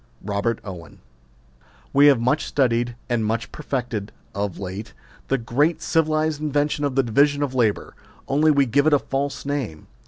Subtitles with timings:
[0.23, 0.95] ROBEET OWEX.
[1.93, 4.93] We have much studied and much perfected, of late,
[5.27, 7.93] the great civilised invention of the division of labour;
[8.27, 9.85] only we give it a false name.